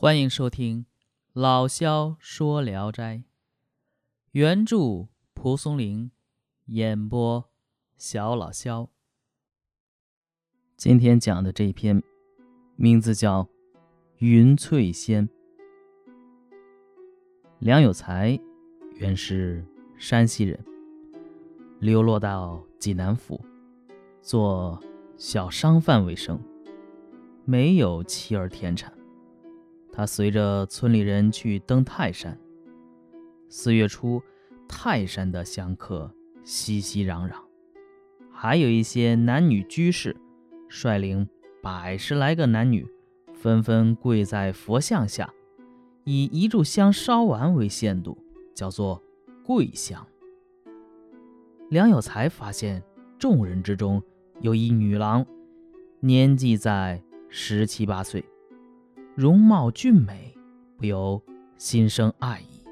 [0.00, 0.82] 欢迎收听
[1.32, 3.16] 《老萧说聊斋》，
[4.30, 6.12] 原著蒲松龄，
[6.66, 7.50] 演播
[7.96, 8.90] 小老萧。
[10.76, 12.00] 今天讲的这篇
[12.76, 13.42] 名字叫
[14.18, 15.28] 《云翠仙》。
[17.58, 18.38] 梁有才
[18.94, 20.64] 原是山西人，
[21.80, 23.44] 流落到济南府，
[24.22, 24.80] 做
[25.16, 26.40] 小商贩为生，
[27.44, 28.96] 没有妻儿田产。
[29.98, 32.38] 他随着村里人去登泰山。
[33.48, 34.22] 四月初，
[34.68, 36.08] 泰山的香客
[36.44, 37.34] 熙熙攘攘，
[38.30, 40.16] 还有一些男女居士
[40.68, 41.28] 率领
[41.60, 42.86] 百十来个男女，
[43.34, 45.34] 纷纷跪在佛像下，
[46.04, 48.16] 以一炷香烧完为限度，
[48.54, 49.02] 叫做
[49.44, 50.06] 跪香。
[51.70, 52.84] 梁有才发现
[53.18, 54.00] 众人之中
[54.42, 55.26] 有一女郎，
[55.98, 58.24] 年纪在十七八岁。
[59.18, 60.32] 容貌俊美，
[60.76, 61.20] 不由
[61.56, 62.64] 心生爱意。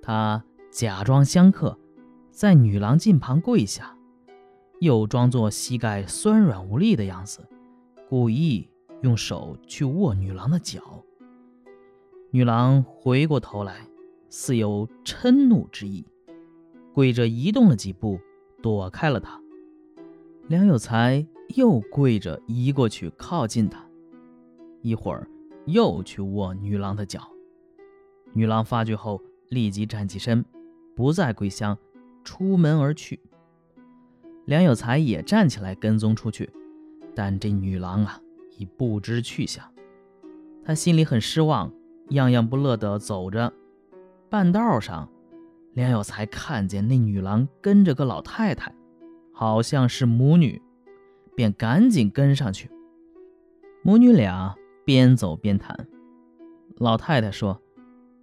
[0.00, 1.76] 他假装相客，
[2.30, 3.98] 在女郎近旁跪下，
[4.78, 7.44] 又装作膝盖酸软无力的样子，
[8.08, 8.70] 故意
[9.02, 11.02] 用手去握女郎的脚。
[12.30, 13.84] 女郎回过头来，
[14.30, 16.06] 似有嗔怒之意，
[16.94, 18.20] 跪着移动了几步，
[18.62, 19.40] 躲开了他。
[20.46, 23.84] 梁有才又跪着移过去，靠近他。
[24.86, 25.26] 一会儿，
[25.64, 27.28] 又去握女郎的脚。
[28.32, 30.44] 女郎发觉后，立即站起身，
[30.94, 31.76] 不再归乡，
[32.22, 33.18] 出门而去。
[34.44, 36.48] 梁有才也站起来跟踪出去，
[37.16, 38.20] 但这女郎啊，
[38.58, 39.68] 已不知去向。
[40.64, 41.72] 他心里很失望，
[42.10, 43.52] 样样不乐地走着。
[44.30, 45.08] 半道上，
[45.72, 48.72] 梁有才看见那女郎跟着个老太太，
[49.32, 50.62] 好像是母女，
[51.34, 52.70] 便赶紧跟上去。
[53.82, 54.56] 母女俩。
[54.86, 55.88] 边走边谈，
[56.76, 57.60] 老太太说：“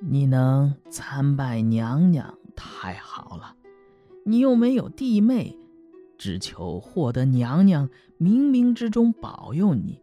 [0.00, 3.54] 你能参拜娘娘太好了，
[4.24, 5.54] 你又没有弟妹，
[6.16, 10.00] 只求获得娘娘冥冥之中保佑你，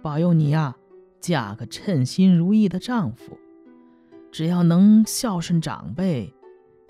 [0.00, 0.76] 保佑你呀，
[1.20, 3.36] 嫁个称心如意的丈夫。
[4.30, 6.32] 只要能孝顺长辈，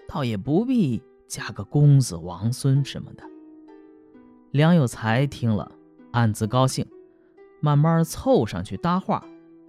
[0.07, 3.25] 倒也不必嫁个公子王孙什么的。”
[4.53, 5.73] 梁有才听了，
[6.11, 6.87] 暗自高兴。
[7.61, 9.25] 慢慢凑上去搭话，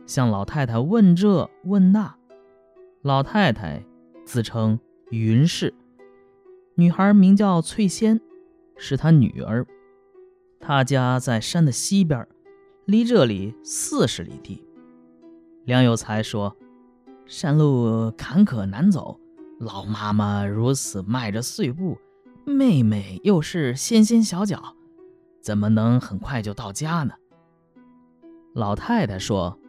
[0.06, 2.16] 向老太太问这问那。
[3.02, 3.84] 老太太
[4.26, 4.80] 自称
[5.10, 5.74] 云氏，
[6.76, 8.20] 女孩名叫翠仙，
[8.78, 9.66] 是她女儿。
[10.60, 12.28] 她家在山的西边，
[12.86, 14.64] 离这里四十里地。
[15.64, 16.56] 梁有才说
[17.26, 19.20] ：“山路坎坷难走，
[19.60, 21.98] 老妈妈如此迈着碎步，
[22.46, 24.76] 妹妹又是纤纤小脚，
[25.42, 27.14] 怎么能很快就到家呢？”
[28.54, 29.60] 老太太说：“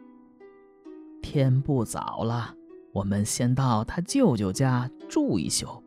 [1.21, 2.55] 天不早了，
[2.93, 5.83] 我们先到他舅舅家住一宿。”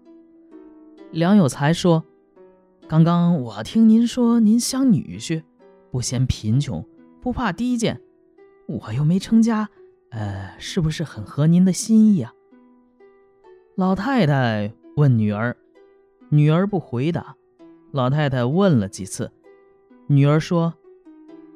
[1.10, 2.05] 梁有才说
[2.88, 5.43] ：“刚刚我听您说您想女婿，
[5.91, 6.87] 不嫌贫穷，
[7.21, 8.00] 不怕低贱，
[8.66, 9.69] 我又没成家，
[10.11, 12.32] 呃，是不是很合您的心意啊？”
[13.76, 15.56] 老太太问女儿，
[16.31, 17.37] 女儿不回答。
[17.91, 19.32] 老太太问了几次，
[20.06, 20.75] 女儿说：“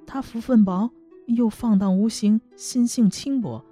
[0.05, 0.91] 他福分薄。”
[1.37, 3.65] 又放荡无形，心性轻薄，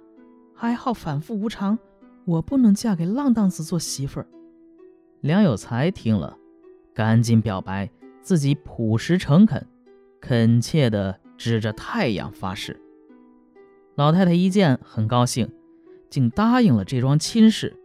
[0.53, 1.77] 还好反复无常。
[2.25, 4.27] 我不能嫁给浪荡子做媳妇儿。
[5.21, 6.37] 梁有才听了，
[6.93, 7.89] 赶紧表白
[8.21, 9.65] 自己朴实诚恳，
[10.21, 12.79] 恳切地指着太阳发誓。
[13.95, 15.49] 老太太一见很高兴，
[16.09, 17.75] 竟答应了这桩亲事。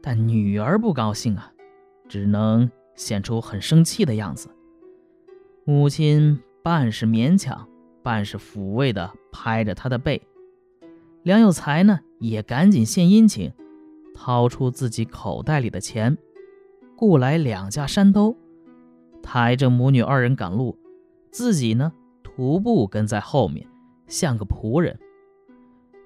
[0.00, 1.52] 但女儿不高兴啊，
[2.08, 4.48] 只能显出很生气的样子。
[5.64, 7.68] 母亲半是勉强。
[8.04, 10.20] 半是抚慰的拍着他的背，
[11.22, 13.50] 梁有才呢也赶紧献殷勤，
[14.14, 16.18] 掏出自己口袋里的钱，
[16.96, 18.36] 雇来两架山兜，
[19.22, 20.76] 抬着母女二人赶路，
[21.30, 21.90] 自己呢
[22.22, 23.66] 徒步跟在后面，
[24.06, 24.98] 像个仆人。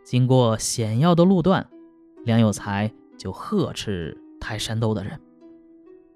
[0.04, 1.68] 经过险要的路段，
[2.24, 5.20] 梁有才就呵斥抬山兜的人，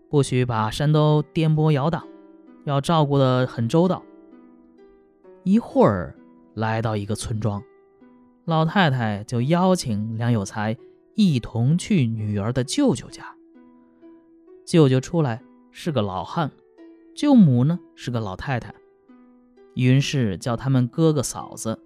[0.09, 2.07] 不许把山兜颠簸摇荡，
[2.65, 4.01] 要照顾得很周到。
[5.45, 6.15] 一会儿
[6.55, 7.63] 来到一个村庄，
[8.45, 10.77] 老太太就邀请梁有才
[11.15, 13.25] 一同去女儿的舅舅家。
[14.65, 15.43] 舅舅出来
[15.73, 16.51] 是个老汉，
[17.15, 18.73] 舅母呢是个老太太。
[19.75, 21.79] 云氏叫他们哥哥嫂子，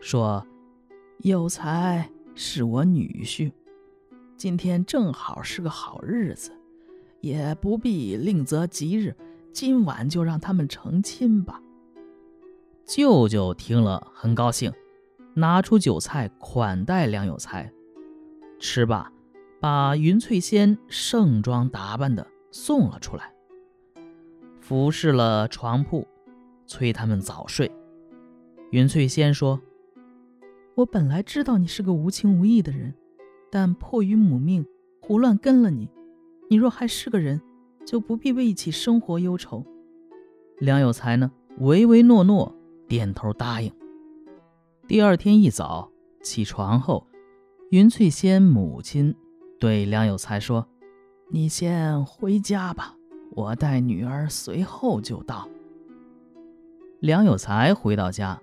[0.00, 0.44] 说
[1.22, 3.52] ：“有才是我女婿，
[4.36, 6.50] 今天正好是个好日子，
[7.20, 9.14] 也不必另择吉日，
[9.52, 11.60] 今晚就让他们成亲吧。”
[12.86, 14.72] 舅舅听了很高兴，
[15.34, 17.70] 拿出酒菜款待梁有才。
[18.60, 19.12] 吃罢，
[19.60, 23.34] 把云翠仙盛装打扮的送了出来，
[24.60, 26.06] 服侍了床铺，
[26.64, 27.70] 催他们早睡。
[28.70, 29.60] 云翠仙说
[30.76, 32.94] ：“我本来知道你是个无情无义的人，
[33.50, 34.64] 但迫于母命，
[35.00, 35.88] 胡乱跟了你。
[36.48, 37.42] 你若还是个人，
[37.84, 39.66] 就不必为一起生活忧愁。”
[40.58, 42.55] 梁有才呢，唯唯诺诺，
[42.88, 43.72] 点头答应。
[44.86, 45.90] 第二天一早
[46.22, 47.06] 起床后。
[47.70, 49.12] 云翠仙母亲
[49.58, 50.64] 对梁有才说
[51.30, 52.94] ：“你先回家吧，
[53.32, 55.48] 我带女儿随后就到。”
[57.02, 58.40] 梁有才回到家，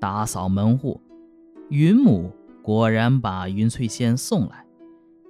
[0.00, 0.98] 打扫门户，
[1.68, 4.66] 云母果然把云翠仙送来。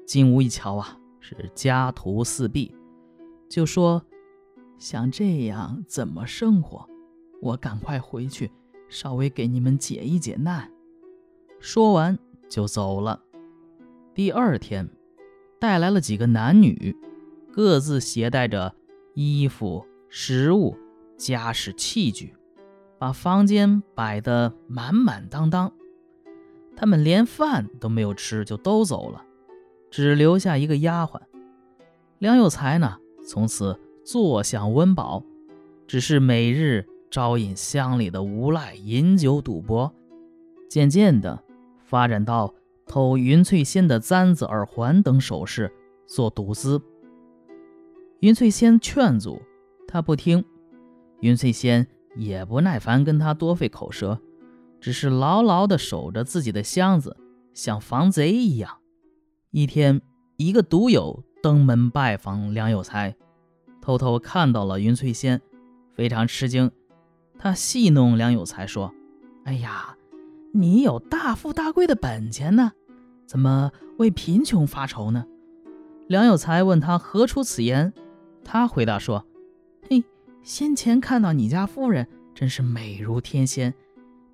[0.06, 2.72] 进屋一瞧啊，是家徒四壁，
[3.48, 4.00] 就说
[4.78, 6.88] ：“像这样怎么生活？
[7.42, 8.52] 我赶快回去，
[8.88, 10.70] 稍微给你们解一解难。”
[11.58, 12.16] 说完
[12.48, 13.20] 就走了。
[14.14, 14.88] 第二天，
[15.58, 16.96] 带来了几个男女，
[17.52, 18.72] 各自携带着
[19.14, 20.76] 衣服、食物、
[21.16, 22.32] 家饰器具，
[22.96, 25.72] 把房间摆得满满当当。
[26.76, 29.24] 他们连饭都没有吃就都走了，
[29.90, 31.20] 只留下一个丫鬟。
[32.18, 35.24] 梁有才呢，从此坐享温饱，
[35.88, 39.94] 只是每日招引乡里的无赖饮酒赌博，
[40.68, 41.44] 渐渐的
[41.84, 42.52] 发展到。
[42.84, 45.72] 偷云翠仙的簪子、耳环等首饰
[46.04, 46.82] 做赌资。
[48.18, 49.40] 云翠仙劝阻，
[49.88, 50.44] 他不听。
[51.20, 51.86] 云翠仙
[52.16, 54.20] 也不耐烦跟他多费口舌，
[54.78, 57.16] 只是牢牢地守着自己的箱子，
[57.54, 58.78] 像防贼一样。
[59.52, 60.02] 一天，
[60.36, 63.14] 一个赌友登门拜访梁有才，
[63.80, 65.40] 偷偷看到了云翠仙，
[65.94, 66.70] 非常吃惊。
[67.42, 68.94] 他戏弄梁有才说
[69.42, 69.96] ：“哎呀，
[70.52, 72.70] 你有大富大贵的本钱呢。”
[73.26, 75.26] 怎么为贫穷发愁呢？
[76.06, 77.92] 梁有才问他何出此言，
[78.44, 79.26] 他回答说
[79.90, 80.04] ：“嘿，
[80.44, 83.74] 先前看到你家夫人真是美如天仙，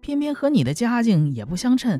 [0.03, 1.99] 偏偏和你的家境也不相称，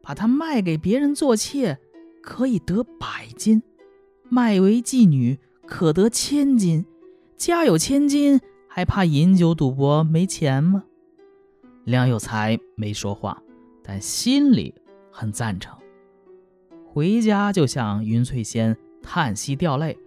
[0.00, 1.78] 把她卖给别人做妾，
[2.22, 3.60] 可以得百金；
[4.30, 6.86] 卖为妓女，可得千金。
[7.36, 8.40] 家有千金，
[8.74, 10.84] 还怕饮酒赌博没钱吗？”
[11.84, 13.42] 梁有才没说话，
[13.82, 14.74] 但心里
[15.10, 15.76] 很赞成。
[16.86, 19.98] 回家就向云翠仙叹息掉泪，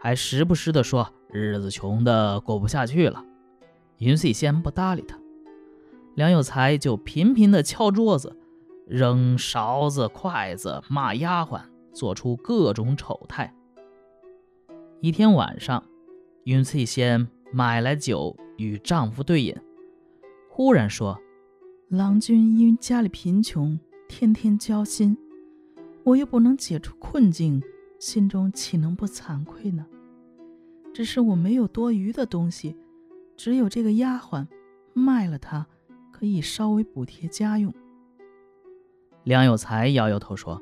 [0.00, 3.22] 还时不时地说日子穷的过不下去了。
[3.98, 5.18] 云翠仙不搭理他，
[6.14, 8.36] 梁有才就频频地敲桌子，
[8.86, 11.60] 扔勺子、筷子，骂丫鬟，
[11.92, 13.54] 做出各种丑态。
[15.00, 15.84] 一天晚上，
[16.44, 19.54] 云翠仙买来酒与丈夫对饮，
[20.50, 21.16] 忽然说
[21.86, 23.78] ：“郎君因家里贫穷，
[24.08, 25.16] 天天交心。”
[26.02, 27.62] 我又不能解除困境，
[28.00, 29.86] 心中岂能不惭愧呢？
[30.92, 32.74] 只是我没有多余的东西，
[33.36, 34.44] 只有这个丫鬟，
[34.92, 35.64] 卖了她，
[36.10, 37.72] 可以稍微补贴家用。
[39.22, 40.60] 梁有才摇摇头说：“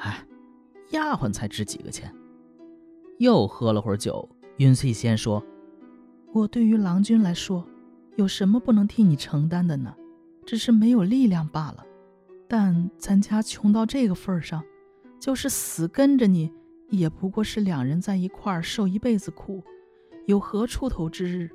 [0.00, 0.26] 哎，
[0.92, 2.10] 丫鬟才值几个钱。”
[3.20, 4.26] 又喝了会儿酒，
[4.56, 5.44] 云翠仙说
[6.32, 7.66] ：“我对于郎君来说，
[8.16, 9.94] 有什么不能替你承担的呢？
[10.46, 11.84] 只是没有力量罢了。
[12.48, 14.62] 但咱家穷到这个份上。”
[15.20, 16.50] 就是死跟着你，
[16.88, 19.62] 也不过是两人在一块儿受一辈子苦，
[20.24, 21.50] 有何出头之日？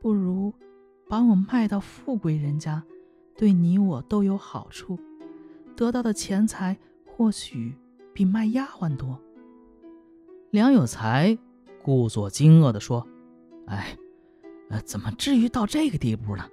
[0.00, 0.52] 不如
[1.08, 2.82] 把我卖到富贵人家，
[3.36, 4.98] 对你我都有好处，
[5.76, 6.76] 得到的钱财
[7.06, 7.76] 或许
[8.12, 9.20] 比卖丫鬟多。
[10.50, 11.38] 梁有才
[11.84, 13.06] 故作惊愕地说
[13.66, 13.96] ：“哎，
[14.68, 16.44] 呃，怎么至于到这个地步呢？”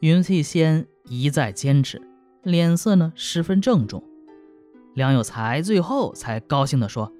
[0.00, 2.00] 云翠仙一再坚持，
[2.42, 4.02] 脸色呢十分郑重。
[4.94, 7.12] 梁有才最后才高兴地说：“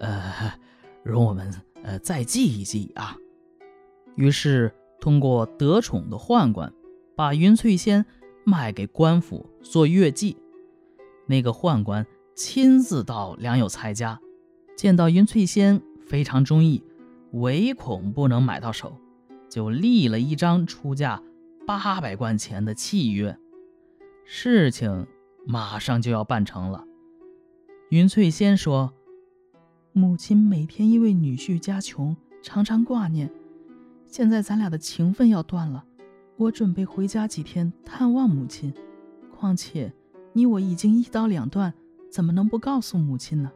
[0.00, 0.54] 呃，
[1.02, 1.52] 容我们
[1.82, 3.16] 呃再计一计啊。”
[4.16, 6.72] 于是通过得宠的宦官，
[7.16, 8.04] 把云翠仙
[8.44, 10.36] 卖给官府做月妓。
[11.26, 12.04] 那个宦官
[12.34, 14.20] 亲自到梁有才家，
[14.76, 16.82] 见到云翠仙非常中意，
[17.32, 18.96] 唯恐不能买到手，
[19.48, 21.22] 就立了一张出价
[21.66, 23.38] 八百贯钱的契约。
[24.24, 25.06] 事情。
[25.46, 26.84] 马上就要办成了。
[27.88, 28.92] 云翠仙说
[29.92, 33.32] ：“母亲每天因为女婿家穷，常常挂念。
[34.06, 35.82] 现在咱俩的情分要断了，
[36.36, 38.72] 我准备回家几天探望母亲。
[39.34, 39.90] 况且
[40.34, 41.72] 你我已经一刀两断，
[42.12, 43.50] 怎么能不告诉母亲呢？”